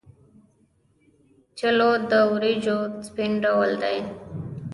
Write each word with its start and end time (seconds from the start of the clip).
چلو 1.59 1.89
د 2.09 2.11
وریجو 2.31 2.77
سپین 3.07 3.31
ډول 3.45 3.71
دی. 3.83 3.97